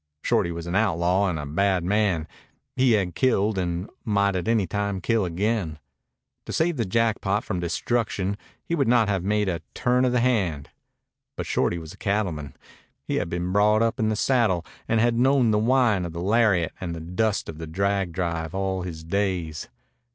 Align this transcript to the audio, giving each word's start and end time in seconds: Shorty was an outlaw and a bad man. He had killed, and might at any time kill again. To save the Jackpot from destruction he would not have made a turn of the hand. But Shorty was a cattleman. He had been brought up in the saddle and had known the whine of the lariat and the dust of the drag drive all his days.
Shorty 0.23 0.51
was 0.51 0.65
an 0.65 0.73
outlaw 0.73 1.27
and 1.29 1.37
a 1.37 1.45
bad 1.45 1.83
man. 1.83 2.27
He 2.75 2.93
had 2.93 3.13
killed, 3.13 3.59
and 3.59 3.87
might 4.03 4.35
at 4.35 4.47
any 4.47 4.65
time 4.65 4.99
kill 4.99 5.25
again. 5.25 5.77
To 6.45 6.51
save 6.51 6.77
the 6.77 6.85
Jackpot 6.87 7.43
from 7.43 7.59
destruction 7.59 8.35
he 8.63 8.73
would 8.73 8.87
not 8.87 9.09
have 9.09 9.23
made 9.23 9.47
a 9.47 9.61
turn 9.75 10.03
of 10.03 10.11
the 10.11 10.19
hand. 10.19 10.71
But 11.35 11.45
Shorty 11.45 11.77
was 11.77 11.93
a 11.93 11.97
cattleman. 11.97 12.55
He 13.07 13.17
had 13.17 13.29
been 13.29 13.51
brought 13.51 13.83
up 13.83 13.99
in 13.99 14.09
the 14.09 14.15
saddle 14.15 14.65
and 14.87 14.99
had 14.99 15.19
known 15.19 15.51
the 15.51 15.59
whine 15.59 16.03
of 16.03 16.13
the 16.13 16.19
lariat 16.19 16.73
and 16.81 16.95
the 16.95 16.99
dust 16.99 17.47
of 17.47 17.59
the 17.59 17.67
drag 17.67 18.11
drive 18.11 18.55
all 18.55 18.81
his 18.81 19.03
days. 19.03 19.69